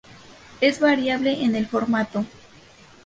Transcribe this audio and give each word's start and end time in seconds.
Es 0.61 0.79
variable 0.79 1.43
en 1.43 1.55
el 1.55 1.67
formato. 1.67 2.25